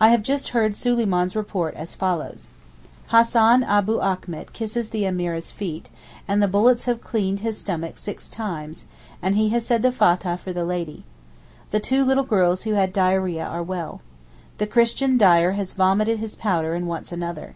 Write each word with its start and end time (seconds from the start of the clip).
I 0.00 0.08
have 0.08 0.24
just 0.24 0.48
heard 0.48 0.74
Suleyman's 0.74 1.36
report 1.36 1.74
as 1.74 1.94
follows: 1.94 2.48
Hassan 3.10 3.62
Abou 3.62 4.00
Achmet 4.00 4.52
kisses 4.52 4.88
the 4.90 5.04
Emeereh's 5.04 5.52
feet, 5.52 5.88
and 6.26 6.42
the 6.42 6.48
bullets 6.48 6.86
have 6.86 7.00
cleaned 7.00 7.38
his 7.46 7.58
stomach 7.58 7.96
six 7.96 8.28
times, 8.28 8.86
and 9.22 9.36
he 9.36 9.50
has 9.50 9.64
said 9.64 9.82
the 9.82 9.92
Fathah 9.92 10.36
for 10.36 10.52
the 10.52 10.64
Lady. 10.64 11.04
The 11.70 11.78
two 11.78 12.02
little 12.04 12.24
girls 12.24 12.64
who 12.64 12.72
had 12.72 12.92
diarrhœa 12.92 13.48
are 13.48 13.62
well. 13.62 14.00
The 14.58 14.66
Christian 14.66 15.16
dyer 15.16 15.52
has 15.52 15.74
vomited 15.74 16.18
his 16.18 16.34
powder 16.34 16.74
and 16.74 16.88
wants 16.88 17.12
another. 17.12 17.54